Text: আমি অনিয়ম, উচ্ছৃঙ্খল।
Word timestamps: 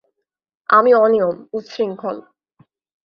আমি 0.69 0.91
অনিয়ম, 0.95 1.35
উচ্ছৃঙ্খল। 1.53 2.17